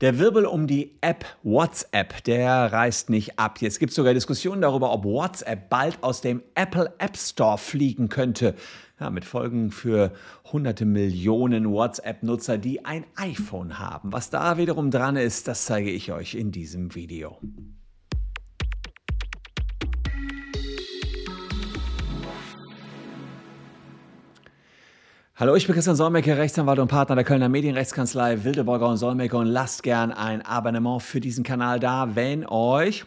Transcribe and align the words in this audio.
Der 0.00 0.18
Wirbel 0.18 0.46
um 0.46 0.66
die 0.66 0.96
App 1.00 1.24
WhatsApp, 1.42 2.24
der 2.24 2.72
reißt 2.72 3.10
nicht 3.10 3.38
ab. 3.38 3.60
Jetzt 3.60 3.78
gibt 3.78 3.90
es 3.90 3.96
sogar 3.96 4.14
Diskussionen 4.14 4.62
darüber, 4.62 4.92
ob 4.92 5.04
WhatsApp 5.04 5.68
bald 5.68 6.02
aus 6.02 6.20
dem 6.20 6.42
Apple 6.54 6.92
App 6.98 7.16
Store 7.16 7.58
fliegen 7.58 8.08
könnte. 8.08 8.54
Ja, 9.00 9.10
mit 9.10 9.24
Folgen 9.24 9.70
für 9.70 10.12
hunderte 10.52 10.84
Millionen 10.84 11.70
WhatsApp-Nutzer, 11.70 12.58
die 12.58 12.84
ein 12.84 13.04
iPhone 13.16 13.78
haben. 13.78 14.12
Was 14.12 14.30
da 14.30 14.58
wiederum 14.58 14.90
dran 14.90 15.16
ist, 15.16 15.48
das 15.48 15.64
zeige 15.64 15.90
ich 15.90 16.12
euch 16.12 16.34
in 16.34 16.52
diesem 16.52 16.94
Video. 16.94 17.38
Hallo, 25.42 25.56
ich 25.56 25.66
bin 25.66 25.74
Christian 25.74 25.96
Solmecke, 25.96 26.38
Rechtsanwalt 26.38 26.78
und 26.78 26.86
Partner 26.86 27.16
der 27.16 27.24
Kölner 27.24 27.48
Medienrechtskanzlei 27.48 28.44
Wildeborger 28.44 28.88
und 28.88 28.96
Solmecke 28.96 29.36
und 29.36 29.46
lasst 29.46 29.82
gern 29.82 30.12
ein 30.12 30.40
Abonnement 30.40 31.02
für 31.02 31.18
diesen 31.18 31.42
Kanal 31.42 31.80
da, 31.80 32.14
wenn 32.14 32.46
euch 32.46 33.04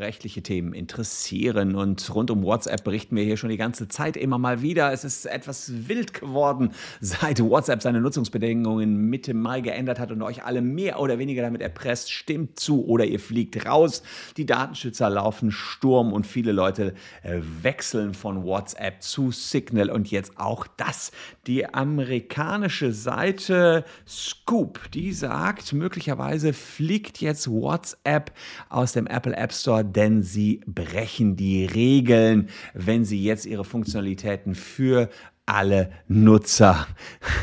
rechtliche 0.00 0.42
Themen 0.42 0.72
interessieren. 0.72 1.74
Und 1.74 2.14
rund 2.14 2.30
um 2.30 2.42
WhatsApp 2.42 2.84
berichten 2.84 3.16
wir 3.16 3.24
hier 3.24 3.36
schon 3.36 3.50
die 3.50 3.56
ganze 3.56 3.88
Zeit 3.88 4.16
immer 4.16 4.38
mal 4.38 4.62
wieder. 4.62 4.92
Es 4.92 5.04
ist 5.04 5.26
etwas 5.26 5.88
wild 5.88 6.14
geworden, 6.14 6.70
seit 7.00 7.40
WhatsApp 7.40 7.82
seine 7.82 8.00
Nutzungsbedingungen 8.00 9.08
Mitte 9.08 9.34
Mai 9.34 9.60
geändert 9.60 9.98
hat 9.98 10.10
und 10.10 10.22
euch 10.22 10.44
alle 10.44 10.62
mehr 10.62 11.00
oder 11.00 11.18
weniger 11.18 11.42
damit 11.42 11.60
erpresst, 11.60 12.10
stimmt 12.10 12.58
zu 12.58 12.86
oder 12.86 13.04
ihr 13.04 13.20
fliegt 13.20 13.66
raus. 13.66 14.02
Die 14.36 14.46
Datenschützer 14.46 15.10
laufen 15.10 15.50
Sturm 15.50 16.12
und 16.12 16.26
viele 16.26 16.52
Leute 16.52 16.94
äh, 17.22 17.40
wechseln 17.62 18.14
von 18.14 18.44
WhatsApp 18.44 19.02
zu 19.02 19.30
Signal 19.30 19.90
und 19.90 20.10
jetzt 20.10 20.38
auch 20.38 20.66
das. 20.76 21.12
Die 21.46 21.66
amerikanische 21.72 22.92
Seite 22.92 23.84
Scoop, 24.06 24.90
die 24.92 25.12
sagt, 25.12 25.72
möglicherweise 25.72 26.52
fliegt 26.52 27.20
jetzt 27.20 27.48
WhatsApp 27.50 28.32
aus 28.68 28.92
dem 28.92 29.06
Apple 29.06 29.36
App 29.36 29.52
Store 29.52 29.84
denn 29.88 30.22
sie 30.22 30.60
brechen 30.66 31.36
die 31.36 31.64
Regeln, 31.64 32.48
wenn 32.74 33.04
sie 33.04 33.22
jetzt 33.22 33.46
ihre 33.46 33.64
Funktionalitäten 33.64 34.54
für 34.54 35.08
alle 35.48 35.90
Nutzer 36.08 36.86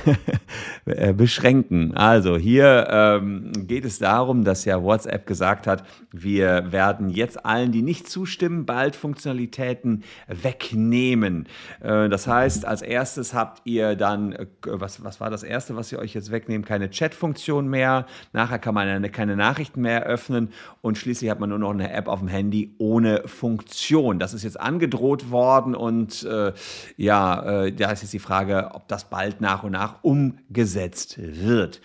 äh, 0.86 1.12
beschränken. 1.12 1.98
Also 1.98 2.38
hier 2.38 2.88
ähm, 2.92 3.52
geht 3.66 3.84
es 3.84 3.98
darum, 3.98 4.44
dass 4.44 4.64
ja 4.64 4.84
WhatsApp 4.84 5.26
gesagt 5.26 5.66
hat, 5.66 5.84
wir 6.12 6.72
werden 6.72 7.10
jetzt 7.10 7.44
allen, 7.46 7.72
die 7.72 7.82
nicht 7.82 8.08
zustimmen, 8.08 8.68
bald 8.68 8.96
Funktionalitäten 8.96 10.04
wegnehmen. 10.28 11.48
Äh, 11.82 12.08
das 12.10 12.28
heißt, 12.28 12.66
als 12.66 12.84
erstes 12.84 13.34
habt 13.34 13.62
ihr 13.66 13.96
dann, 13.96 14.34
äh, 14.34 14.46
was, 14.66 15.04
was 15.04 15.20
war 15.20 15.32
das 15.32 15.42
erste, 15.42 15.76
was 15.76 15.92
ihr 15.92 15.98
euch 15.98 16.14
jetzt 16.14 16.30
wegnehmt? 16.30 16.68
Keine 16.68 16.92
Chat-Funktion 16.92 17.68
mehr. 17.68 18.06
Nachher 18.34 18.60
kann 18.60 18.76
man 18.76 18.88
eine, 18.88 19.10
keine 19.10 19.36
Nachrichten 19.36 19.82
mehr 19.82 20.04
öffnen 20.04 20.50
und 20.82 21.00
schließlich 21.00 21.32
hat 21.32 21.40
man 21.40 21.50
nur 21.50 21.60
noch 21.60 21.72
eine 21.72 21.92
App 21.92 22.08
auf 22.08 22.20
dem 22.20 22.28
Handy 22.28 22.76
ohne 22.78 23.24
Funktion. 23.26 24.20
Das 24.20 24.36
ist 24.36 24.44
jetzt 24.44 24.60
angedroht 24.60 25.32
worden 25.32 25.74
und 25.74 26.24
äh, 26.24 26.54
ja, 26.98 27.64
äh, 27.64 27.72
da 27.72 27.95
ist 28.00 28.04
jetzt 28.04 28.14
die 28.14 28.20
Frage, 28.20 28.72
ob 28.74 28.88
das 28.88 29.10
bald 29.10 29.42
nach 29.42 29.64
und 29.64 29.72
nach 29.72 30.04
umgesetzt 30.04 31.16
wird. 31.18 31.82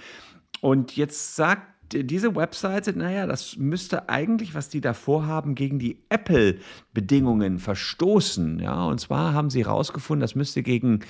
Und 0.60 0.96
jetzt 0.96 1.36
sagt 1.36 1.62
diese 1.92 2.36
Webseite, 2.36 2.96
naja, 2.96 3.26
das 3.26 3.56
müsste 3.56 4.08
eigentlich, 4.08 4.54
was 4.54 4.68
die 4.68 4.80
da 4.80 4.94
vorhaben, 4.94 5.54
gegen 5.54 5.78
die 5.78 6.04
Apple-Bedingungen 6.08 7.58
verstoßen. 7.58 8.60
Ja, 8.60 8.84
und 8.84 9.00
zwar 9.00 9.32
haben 9.32 9.50
sie 9.50 9.64
herausgefunden, 9.64 10.20
das 10.20 10.34
müsste 10.34 10.62
gegen 10.62 11.00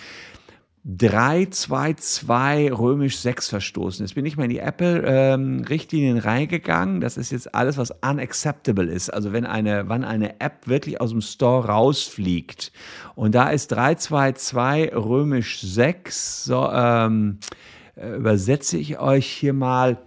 322 0.85 2.73
römisch 2.73 3.19
6 3.19 3.51
verstoßen. 3.51 4.05
Jetzt 4.05 4.15
bin 4.15 4.25
ich 4.25 4.39
mal 4.39 4.45
in 4.45 4.51
die 4.51 4.61
Apple-Richtlinien 4.61 6.17
ähm, 6.17 6.23
reingegangen. 6.23 7.03
Das 7.03 7.19
ist 7.19 7.33
jetzt 7.33 7.55
alles, 7.55 7.77
was 7.77 7.91
unacceptable 7.91 8.87
ist. 8.87 9.11
Also 9.11 9.33
wenn 9.33 9.45
eine, 9.45 9.91
wann 9.91 10.05
eine 10.05 10.41
App 10.41 10.69
wirklich 10.69 11.01
aus 11.01 11.11
dem 11.11 11.21
Store 11.21 11.67
rausfliegt. 11.67 12.73
Und 13.15 13.35
da 13.35 13.51
ist 13.51 13.73
322 13.73 14.95
römisch 14.95 15.61
6. 15.61 16.45
So, 16.45 16.71
ähm, 16.73 17.41
äh, 17.97 18.17
übersetze 18.17 18.79
ich 18.79 18.99
euch 18.99 19.27
hier 19.27 19.53
mal. 19.53 19.99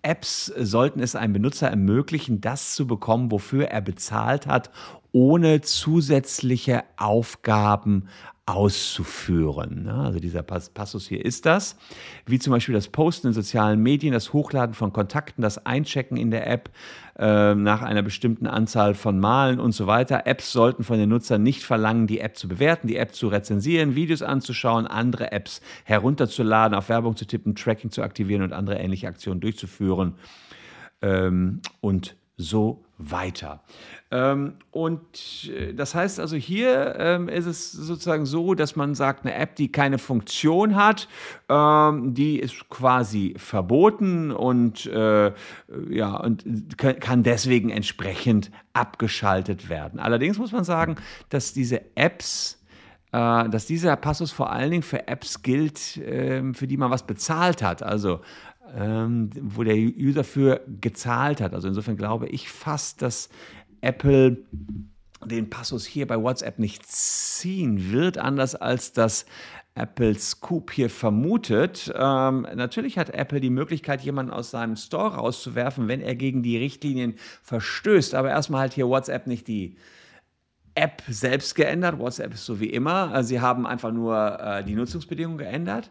Apps 0.00 0.52
sollten 0.58 1.00
es 1.00 1.16
einem 1.16 1.32
Benutzer 1.32 1.68
ermöglichen, 1.68 2.42
das 2.42 2.74
zu 2.74 2.86
bekommen, 2.86 3.30
wofür 3.30 3.68
er 3.68 3.80
bezahlt 3.80 4.46
hat, 4.46 4.70
ohne 5.14 5.60
zusätzliche 5.60 6.82
Aufgaben 6.96 8.08
auszuführen. 8.46 9.84
Ne? 9.84 9.94
Also 9.94 10.18
dieser 10.18 10.42
Passus 10.42 11.06
hier 11.06 11.24
ist 11.24 11.46
das, 11.46 11.76
wie 12.26 12.38
zum 12.40 12.50
Beispiel 12.50 12.74
das 12.74 12.88
Posten 12.88 13.28
in 13.28 13.32
sozialen 13.32 13.80
Medien, 13.80 14.12
das 14.12 14.32
Hochladen 14.32 14.74
von 14.74 14.92
Kontakten, 14.92 15.40
das 15.40 15.64
Einchecken 15.64 16.18
in 16.18 16.32
der 16.32 16.46
App 16.50 16.68
äh, 17.16 17.54
nach 17.54 17.80
einer 17.80 18.02
bestimmten 18.02 18.46
Anzahl 18.48 18.94
von 18.94 19.18
Malen 19.20 19.60
und 19.60 19.72
so 19.72 19.86
weiter. 19.86 20.26
Apps 20.26 20.52
sollten 20.52 20.82
von 20.82 20.98
den 20.98 21.08
Nutzern 21.08 21.44
nicht 21.44 21.62
verlangen, 21.62 22.06
die 22.06 22.18
App 22.18 22.36
zu 22.36 22.48
bewerten, 22.48 22.88
die 22.88 22.96
App 22.96 23.14
zu 23.14 23.28
rezensieren, 23.28 23.94
Videos 23.94 24.20
anzuschauen, 24.20 24.86
andere 24.88 25.30
Apps 25.30 25.62
herunterzuladen, 25.84 26.76
auf 26.76 26.88
Werbung 26.88 27.16
zu 27.16 27.24
tippen, 27.24 27.54
Tracking 27.54 27.92
zu 27.92 28.02
aktivieren 28.02 28.42
und 28.42 28.52
andere 28.52 28.78
ähnliche 28.78 29.06
Aktionen 29.06 29.40
durchzuführen 29.40 30.16
ähm, 31.00 31.62
und 31.80 32.16
so 32.36 32.84
weiter. 32.98 33.62
Ähm, 34.10 34.54
und 34.70 35.50
äh, 35.50 35.74
das 35.74 35.94
heißt 35.94 36.20
also, 36.20 36.36
hier 36.36 36.96
ähm, 36.98 37.28
ist 37.28 37.46
es 37.46 37.72
sozusagen 37.72 38.26
so, 38.26 38.54
dass 38.54 38.76
man 38.76 38.94
sagt, 38.94 39.24
eine 39.24 39.34
App, 39.34 39.56
die 39.56 39.70
keine 39.70 39.98
Funktion 39.98 40.76
hat, 40.76 41.08
ähm, 41.48 42.14
die 42.14 42.38
ist 42.38 42.68
quasi 42.68 43.34
verboten 43.36 44.30
und, 44.32 44.86
äh, 44.86 45.32
ja, 45.90 46.16
und 46.16 46.78
kann 46.78 47.22
deswegen 47.22 47.70
entsprechend 47.70 48.50
abgeschaltet 48.72 49.68
werden. 49.68 50.00
Allerdings 50.00 50.38
muss 50.38 50.52
man 50.52 50.64
sagen, 50.64 50.96
dass 51.28 51.52
diese 51.52 51.96
Apps 51.96 52.60
äh, 53.12 53.48
dass 53.48 53.66
dieser 53.66 53.94
Passus 53.96 54.32
vor 54.32 54.50
allen 54.50 54.72
Dingen 54.72 54.82
für 54.82 55.06
Apps 55.06 55.42
gilt, 55.42 55.78
für 55.78 56.66
die 56.66 56.76
man 56.76 56.90
was 56.90 57.06
bezahlt 57.06 57.62
hat. 57.62 57.82
Also 57.82 58.20
ähm, 58.76 59.30
wo 59.40 59.62
der 59.62 59.76
User 59.76 60.24
für 60.24 60.60
gezahlt 60.80 61.40
hat. 61.40 61.54
Also 61.54 61.68
insofern 61.68 61.96
glaube 61.96 62.28
ich 62.28 62.48
fast, 62.48 63.02
dass 63.02 63.28
Apple 63.80 64.38
den 65.24 65.48
Passus 65.48 65.86
hier 65.86 66.06
bei 66.06 66.20
WhatsApp 66.20 66.58
nicht 66.58 66.86
ziehen 66.86 67.92
wird, 67.92 68.18
anders 68.18 68.54
als 68.54 68.92
das 68.92 69.26
Apple 69.74 70.14
Scoop 70.18 70.70
hier 70.70 70.88
vermutet. 70.88 71.92
Ähm, 71.96 72.46
natürlich 72.54 72.96
hat 72.98 73.10
Apple 73.10 73.40
die 73.40 73.50
Möglichkeit, 73.50 74.02
jemanden 74.02 74.32
aus 74.32 74.50
seinem 74.50 74.76
Store 74.76 75.16
rauszuwerfen, 75.16 75.88
wenn 75.88 76.00
er 76.00 76.14
gegen 76.14 76.42
die 76.42 76.56
Richtlinien 76.58 77.14
verstößt. 77.42 78.14
Aber 78.14 78.30
erstmal 78.30 78.64
hat 78.64 78.74
hier 78.74 78.88
WhatsApp 78.88 79.26
nicht 79.26 79.48
die 79.48 79.76
App 80.76 81.02
selbst 81.08 81.54
geändert. 81.54 81.98
WhatsApp 81.98 82.34
ist 82.34 82.44
so 82.44 82.60
wie 82.60 82.70
immer. 82.70 83.12
Also 83.12 83.28
sie 83.30 83.40
haben 83.40 83.66
einfach 83.66 83.92
nur 83.92 84.38
äh, 84.40 84.64
die 84.64 84.74
Nutzungsbedingungen 84.74 85.38
geändert. 85.38 85.90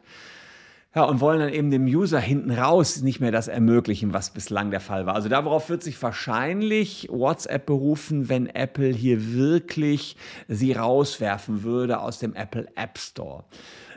Ja, 0.96 1.06
und 1.06 1.22
wollen 1.22 1.40
dann 1.40 1.52
eben 1.52 1.72
dem 1.72 1.86
User 1.86 2.20
hinten 2.20 2.52
raus 2.52 3.02
nicht 3.02 3.20
mehr 3.20 3.32
das 3.32 3.48
ermöglichen, 3.48 4.14
was 4.14 4.30
bislang 4.30 4.70
der 4.70 4.80
Fall 4.80 5.08
war. 5.08 5.16
Also 5.16 5.28
darauf 5.28 5.68
wird 5.70 5.82
sich 5.82 6.00
wahrscheinlich 6.04 7.08
WhatsApp 7.10 7.66
berufen, 7.66 8.30
wenn 8.30 8.46
Apple 8.46 8.94
hier 8.94 9.34
wirklich 9.34 10.16
sie 10.48 10.74
rauswerfen 10.74 11.64
würde 11.64 12.00
aus 12.00 12.20
dem 12.20 12.36
Apple 12.36 12.68
App 12.76 13.00
Store. 13.00 13.44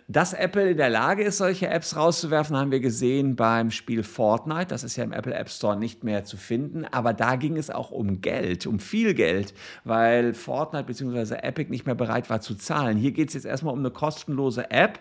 Dass 0.08 0.32
Apple 0.32 0.70
in 0.70 0.76
der 0.76 0.88
Lage 0.88 1.24
ist, 1.24 1.38
solche 1.38 1.66
Apps 1.66 1.96
rauszuwerfen, 1.96 2.56
haben 2.56 2.70
wir 2.70 2.78
gesehen 2.78 3.34
beim 3.34 3.72
Spiel 3.72 4.04
Fortnite. 4.04 4.66
Das 4.66 4.84
ist 4.84 4.94
ja 4.94 5.02
im 5.02 5.12
Apple 5.12 5.34
App 5.34 5.50
Store 5.50 5.76
nicht 5.76 6.04
mehr 6.04 6.22
zu 6.22 6.36
finden. 6.36 6.84
Aber 6.84 7.12
da 7.12 7.34
ging 7.34 7.56
es 7.56 7.70
auch 7.70 7.90
um 7.90 8.20
Geld, 8.20 8.68
um 8.68 8.78
viel 8.78 9.14
Geld, 9.14 9.52
weil 9.82 10.32
Fortnite 10.32 10.84
bzw. 10.84 11.34
Epic 11.42 11.70
nicht 11.70 11.86
mehr 11.86 11.96
bereit 11.96 12.30
war 12.30 12.40
zu 12.40 12.54
zahlen. 12.54 12.96
Hier 12.98 13.10
geht 13.10 13.28
es 13.28 13.34
jetzt 13.34 13.46
erstmal 13.46 13.72
um 13.72 13.80
eine 13.80 13.90
kostenlose 13.90 14.70
App, 14.70 15.00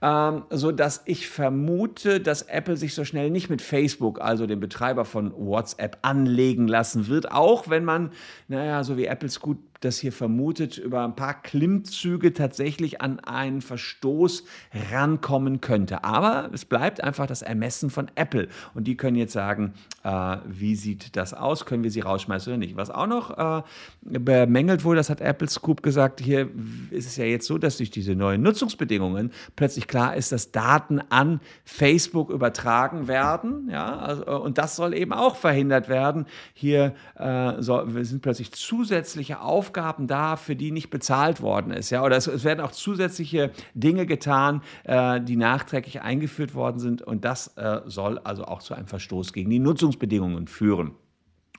ähm, 0.00 0.42
sodass 0.50 1.02
ich 1.04 1.28
vermute, 1.28 2.18
dass 2.18 2.42
Apple 2.42 2.76
sich 2.76 2.94
so 2.94 3.04
schnell 3.04 3.30
nicht 3.30 3.48
mit 3.48 3.62
Facebook, 3.62 4.20
also 4.20 4.48
dem 4.48 4.58
Betreiber 4.58 5.04
von 5.04 5.32
WhatsApp, 5.36 5.98
anlegen 6.02 6.66
lassen 6.66 7.06
wird. 7.06 7.30
Auch 7.30 7.70
wenn 7.70 7.84
man, 7.84 8.10
naja, 8.48 8.82
so 8.82 8.96
wie 8.96 9.06
Apples 9.06 9.38
gut 9.38 9.58
das 9.84 9.98
hier 9.98 10.12
vermutet, 10.12 10.78
über 10.78 11.04
ein 11.04 11.16
paar 11.16 11.34
Klimmzüge 11.34 12.32
tatsächlich 12.32 13.00
an 13.00 13.20
einen 13.20 13.60
Verstoß 13.60 14.44
rankommen 14.90 15.60
könnte. 15.60 16.04
Aber 16.04 16.50
es 16.52 16.64
bleibt 16.64 17.02
einfach 17.02 17.26
das 17.26 17.42
Ermessen 17.42 17.90
von 17.90 18.10
Apple. 18.14 18.48
Und 18.74 18.84
die 18.84 18.96
können 18.96 19.16
jetzt 19.16 19.32
sagen, 19.32 19.74
äh, 20.04 20.36
wie 20.46 20.76
sieht 20.76 21.16
das 21.16 21.34
aus? 21.34 21.66
Können 21.66 21.82
wir 21.82 21.90
sie 21.90 22.00
rausschmeißen 22.00 22.52
oder 22.52 22.58
nicht? 22.58 22.76
Was 22.76 22.90
auch 22.90 23.06
noch 23.06 23.36
äh, 23.36 23.62
bemängelt 24.02 24.84
wurde, 24.84 24.98
das 24.98 25.10
hat 25.10 25.20
Apple 25.20 25.48
Scoop 25.48 25.82
gesagt, 25.82 26.20
hier 26.20 26.48
ist 26.90 27.06
es 27.06 27.16
ja 27.16 27.24
jetzt 27.24 27.46
so, 27.46 27.58
dass 27.58 27.76
durch 27.78 27.90
diese 27.90 28.14
neuen 28.14 28.42
Nutzungsbedingungen 28.42 29.32
plötzlich 29.56 29.88
klar 29.88 30.16
ist, 30.16 30.32
dass 30.32 30.52
Daten 30.52 31.00
an 31.10 31.40
Facebook 31.64 32.30
übertragen 32.30 33.08
werden. 33.08 33.68
Ja, 33.70 33.96
also, 33.98 34.40
und 34.40 34.58
das 34.58 34.76
soll 34.76 34.94
eben 34.94 35.12
auch 35.12 35.36
verhindert 35.36 35.88
werden. 35.88 36.26
Hier 36.54 36.94
äh, 37.16 37.60
soll, 37.60 38.04
sind 38.04 38.22
plötzlich 38.22 38.52
zusätzliche 38.52 39.40
Aufgaben 39.40 39.71
Aufgaben 39.72 40.06
da, 40.06 40.36
für 40.36 40.54
die 40.54 40.70
nicht 40.70 40.90
bezahlt 40.90 41.40
worden 41.40 41.72
ist. 41.72 41.88
Ja? 41.88 42.04
Oder 42.04 42.16
es, 42.16 42.26
es 42.26 42.44
werden 42.44 42.60
auch 42.60 42.72
zusätzliche 42.72 43.50
Dinge 43.72 44.04
getan, 44.04 44.62
äh, 44.84 45.18
die 45.20 45.36
nachträglich 45.36 46.02
eingeführt 46.02 46.54
worden 46.54 46.78
sind. 46.78 47.00
Und 47.00 47.24
das 47.24 47.56
äh, 47.56 47.80
soll 47.86 48.18
also 48.18 48.44
auch 48.44 48.60
zu 48.60 48.74
einem 48.74 48.86
Verstoß 48.86 49.32
gegen 49.32 49.48
die 49.48 49.58
Nutzungsbedingungen 49.58 50.46
führen. 50.46 50.92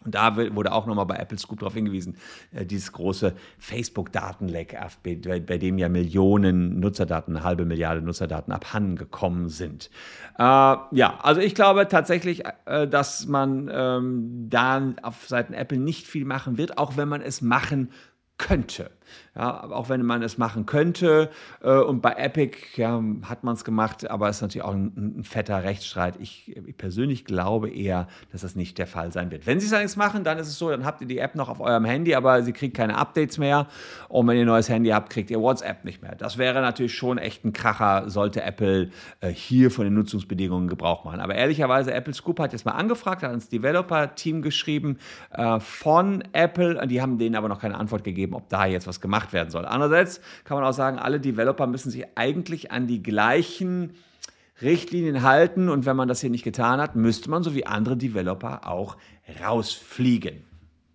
Und 0.06 0.16
da 0.16 0.36
wurde 0.56 0.72
auch 0.72 0.86
nochmal 0.86 1.06
bei 1.06 1.16
Apple 1.16 1.38
Scoop 1.38 1.60
darauf 1.60 1.74
hingewiesen, 1.74 2.18
äh, 2.52 2.66
dieses 2.66 2.92
große 2.92 3.34
Facebook-Datenleck, 3.60 4.78
bei, 5.04 5.58
dem 5.58 5.78
ja 5.78 5.90
Millionen 5.90 6.80
Nutzerdaten, 6.80 7.36
eine 7.36 7.46
halbe 7.46 7.66
Milliarde 7.66 8.02
Nutzerdaten 8.02 8.54
abhanden 8.54 8.96
gekommen 8.96 9.50
sind. 9.50 9.90
Äh, 10.38 10.44
ja, 10.44 11.20
also 11.22 11.42
ich 11.42 11.56
glaube 11.56 11.88
tatsächlich, 11.88 12.44
äh, 12.66 12.88
dass 12.88 13.28
man 13.28 13.70
ähm, 13.74 14.48
da 14.50 14.94
auf 15.02 15.28
Seiten 15.28 15.54
Apple 15.54 15.78
nicht 15.78 16.08
viel 16.08 16.26
machen 16.26 16.58
wird, 16.58 16.78
auch 16.78 16.98
wenn 16.98 17.08
man 17.08 17.22
es 17.22 17.42
machen 17.42 17.92
könnte. 18.38 18.92
Ja, 19.36 19.64
auch 19.72 19.90
wenn 19.90 20.04
man 20.04 20.22
es 20.22 20.38
machen 20.38 20.66
könnte. 20.66 21.30
Äh, 21.62 21.72
und 21.78 22.02
bei 22.02 22.14
Epic 22.14 22.58
ja, 22.76 23.02
hat 23.24 23.44
man 23.44 23.56
es 23.56 23.64
gemacht, 23.64 24.10
aber 24.10 24.30
es 24.30 24.38
ist 24.38 24.42
natürlich 24.44 24.66
auch 24.66 24.74
ein, 24.74 25.18
ein 25.20 25.24
fetter 25.24 25.64
Rechtsstreit. 25.64 26.16
Ich, 26.20 26.56
ich, 26.56 26.78
persönlich 26.78 27.26
glaube 27.26 27.70
eher, 27.70 28.08
dass 28.32 28.42
das 28.42 28.56
nicht 28.56 28.78
der 28.78 28.88
Fall 28.88 29.12
sein 29.12 29.32
wird. 29.32 29.48
Wenn 29.48 29.60
sie 29.60 29.66
es 29.66 29.74
allerdings 29.74 29.96
machen, 29.96 30.24
dann 30.24 30.38
ist 30.38 30.48
es 30.48 30.58
so, 30.58 30.70
dann 30.70 30.86
habt 30.86 31.02
ihr 31.02 31.08
die 31.08 31.18
App 31.18 31.36
noch 31.36 31.50
auf 31.50 31.60
eurem 31.60 31.86
Handy, 31.86 32.16
aber 32.16 32.44
sie 32.44 32.54
kriegt 32.54 32.76
keine 32.76 32.98
Updates 32.98 33.38
mehr. 33.38 33.68
Und 34.08 34.28
wenn 34.28 34.38
ihr 34.38 34.44
ein 34.44 34.48
neues 34.48 34.70
Handy 34.70 34.90
habt, 34.90 35.10
kriegt 35.10 35.32
ihr 35.32 35.40
WhatsApp 35.40 35.84
nicht 35.84 36.02
mehr. 36.02 36.16
Das 36.16 36.38
wäre 36.38 36.62
natürlich 36.62 36.94
schon 36.94 37.18
echt 37.18 37.44
ein 37.44 37.54
Kracher, 37.54 38.10
sollte 38.10 38.44
Apple 38.44 38.92
äh, 39.22 39.30
hier 39.30 39.72
von 39.72 39.86
den 39.86 39.94
Nutzungsbedingungen 39.96 40.68
Gebrauch 40.68 41.04
machen. 41.04 41.20
Aber 41.20 41.36
ehrlicherweise, 41.36 41.94
Apple 41.94 42.14
Scoop 42.14 42.40
hat 42.40 42.54
jetzt 42.54 42.66
mal 42.66 42.74
angefragt, 42.74 43.24
hat 43.24 43.30
ans 43.30 43.50
Developer-Team 43.50 44.42
geschrieben 44.42 44.98
äh, 45.32 45.60
von 45.60 46.24
Apple. 46.34 46.86
Die 46.88 47.02
haben 47.02 47.18
denen 47.18 47.36
aber 47.36 47.50
noch 47.50 47.60
keine 47.60 47.78
Antwort 47.78 48.04
gegeben, 48.04 48.34
ob 48.34 48.50
da 48.50 48.66
jetzt 48.66 48.88
was 48.88 48.93
gemacht 49.02 49.34
werden 49.34 49.50
soll. 49.50 49.66
Andererseits 49.66 50.22
kann 50.44 50.58
man 50.58 50.66
auch 50.66 50.74
sagen, 50.74 51.00
alle 51.00 51.20
Developer 51.20 51.68
müssen 51.68 51.92
sich 51.92 52.06
eigentlich 52.16 52.72
an 52.72 52.88
die 52.88 53.04
gleichen 53.04 53.94
Richtlinien 54.62 55.24
halten 55.24 55.70
und 55.70 55.86
wenn 55.86 55.96
man 55.96 56.08
das 56.08 56.22
hier 56.22 56.30
nicht 56.30 56.44
getan 56.44 56.80
hat, 56.80 56.96
müsste 56.96 57.30
man 57.30 57.44
so 57.44 57.56
wie 57.56 57.66
andere 57.66 57.98
Developer 57.98 58.68
auch 58.68 58.98
rausfliegen. 59.44 60.53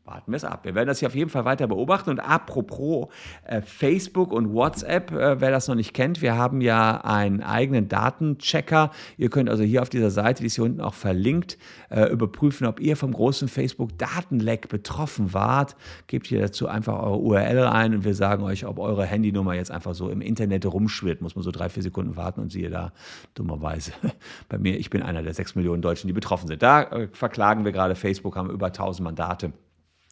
Warten 0.09 0.33
wir 0.33 0.37
es 0.37 0.45
ab. 0.45 0.61
Wir 0.65 0.75
werden 0.75 0.89
das 0.89 1.01
hier 1.01 1.09
auf 1.09 1.15
jeden 1.15 1.29
Fall 1.29 1.45
weiter 1.45 1.67
beobachten. 1.67 2.09
Und 2.09 2.19
apropos 2.19 3.09
äh, 3.45 3.61
Facebook 3.61 4.33
und 4.33 4.55
WhatsApp, 4.55 5.13
äh, 5.13 5.39
wer 5.39 5.51
das 5.51 5.69
noch 5.69 5.75
nicht 5.75 5.93
kennt, 5.93 6.23
wir 6.23 6.35
haben 6.35 6.63
ja 6.63 7.03
einen 7.03 7.43
eigenen 7.43 7.89
Datenchecker. 7.89 8.91
Ihr 9.19 9.29
könnt 9.29 9.51
also 9.51 9.65
hier 9.65 9.83
auf 9.83 9.91
dieser 9.91 10.11
Seite, 10.11 10.43
die 10.43 10.47
ist 10.47 10.55
hier 10.55 10.65
unten 10.65 10.81
auch 10.81 10.95
verlinkt, 10.95 11.59
äh, 11.91 12.11
überprüfen, 12.11 12.67
ob 12.67 12.81
ihr 12.81 12.97
vom 12.97 13.13
großen 13.13 13.49
Facebook-Datenleck 13.49 14.71
betroffen 14.71 15.35
wart. 15.35 15.77
Gebt 16.07 16.27
hier 16.27 16.41
dazu 16.41 16.69
einfach 16.69 16.99
eure 17.03 17.19
URL 17.19 17.59
rein 17.59 17.95
und 17.95 18.05
wir 18.05 18.15
sagen 18.15 18.45
euch, 18.45 18.65
ob 18.65 18.79
eure 18.79 19.05
Handynummer 19.05 19.53
jetzt 19.53 19.71
einfach 19.71 19.95
so 19.95 20.09
im 20.09 20.23
Internet 20.23 20.65
rumschwirrt. 20.65 21.21
Muss 21.21 21.37
man 21.37 21.43
so 21.43 21.51
drei, 21.51 21.69
vier 21.69 21.83
Sekunden 21.83 22.17
warten 22.17 22.41
und 22.41 22.51
siehe 22.51 22.71
da, 22.71 22.93
dummerweise, 23.35 23.93
bei 24.49 24.57
mir, 24.57 24.79
ich 24.79 24.89
bin 24.89 25.03
einer 25.03 25.23
der 25.23 25.35
sechs 25.35 25.55
Millionen 25.55 25.83
Deutschen, 25.83 26.07
die 26.07 26.15
betroffen 26.15 26.49
sind. 26.49 26.63
Da 26.63 26.85
äh, 26.85 27.09
verklagen 27.13 27.67
wir 27.67 27.73
gerade 27.73 27.95
Facebook, 27.95 28.37
haben 28.37 28.49
über 28.49 28.69
1000 28.69 29.05
Mandate 29.05 29.53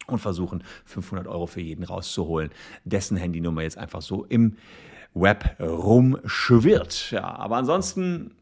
und 0.07 0.19
versuchen 0.19 0.63
500 0.85 1.27
Euro 1.27 1.47
für 1.47 1.61
jeden 1.61 1.85
rauszuholen, 1.85 2.51
dessen 2.85 3.17
Handynummer 3.17 3.63
jetzt 3.63 3.79
einfach 3.79 4.03
so 4.03 4.25
im 4.25 4.57
Web 5.15 5.57
rumschwirrt. 5.61 7.11
Ja, 7.11 7.25
aber 7.25 7.57
ansonsten 7.57 8.33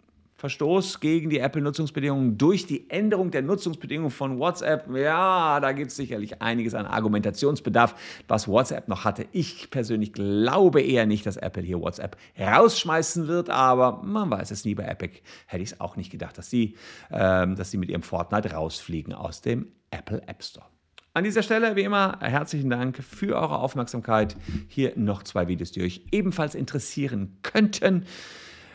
Verstoß 0.45 1.01
gegen 1.01 1.31
die 1.31 1.39
Apple-Nutzungsbedingungen 1.39 2.37
durch 2.37 2.67
die 2.67 2.91
Änderung 2.91 3.31
der 3.31 3.41
Nutzungsbedingungen 3.41 4.11
von 4.11 4.39
WhatsApp. 4.39 4.95
Ja, 4.95 5.59
da 5.59 5.73
gibt 5.73 5.91
es 5.91 5.97
sicherlich 5.97 6.43
einiges 6.43 6.75
an 6.75 6.85
Argumentationsbedarf, 6.85 7.95
was 8.29 8.47
WhatsApp 8.47 8.89
noch 8.89 9.05
hatte. 9.05 9.27
Ich 9.33 9.71
persönlich 9.71 10.13
glaube 10.13 10.83
eher 10.83 11.07
nicht, 11.07 11.25
dass 11.25 11.39
Apple 11.39 11.63
hier 11.63 11.81
WhatsApp 11.81 12.19
rausschmeißen 12.39 13.27
wird, 13.27 13.49
aber 13.49 14.03
man 14.03 14.31
weiß 14.31 14.51
es 14.51 14.67
nie. 14.67 14.75
Bei 14.75 14.85
Epic 14.85 15.21
hätte 15.47 15.63
ich 15.63 15.73
es 15.73 15.81
auch 15.81 15.97
nicht 15.97 16.11
gedacht, 16.11 16.37
dass 16.37 16.51
sie, 16.51 16.77
ähm, 17.11 17.57
dass 17.57 17.71
sie 17.71 17.79
mit 17.79 17.89
ihrem 17.89 18.03
Fortnite 18.03 18.53
rausfliegen 18.53 19.15
aus 19.15 19.41
dem 19.41 19.69
Apple 19.91 20.21
App 20.27 20.43
Store. 20.43 20.74
An 21.17 21.23
dieser 21.23 21.45
Stelle, 21.45 21.77
wie 21.77 21.83
immer, 21.83 22.19
herzlichen 22.21 22.71
Dank 22.71 23.01
für 23.01 23.37
eure 23.37 23.61
Aufmerksamkeit. 23.61 24.35
Hier 24.67 24.95
noch 24.97 25.23
zwei 25.23 25.47
Videos, 25.47 25.71
die 25.71 25.83
euch 25.83 26.03
ebenfalls 26.11 26.57
interessieren 26.57 27.37
könnten. 27.43 28.05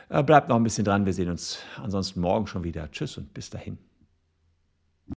Äh, 0.08 0.24
bleibt 0.24 0.48
noch 0.48 0.56
ein 0.56 0.64
bisschen 0.64 0.86
dran. 0.86 1.06
Wir 1.06 1.12
sehen 1.12 1.30
uns 1.30 1.60
ansonsten 1.76 2.22
morgen 2.22 2.48
schon 2.48 2.64
wieder. 2.64 2.90
Tschüss 2.92 3.18
und 3.18 3.34
bis 3.34 3.50
dahin. 3.50 3.78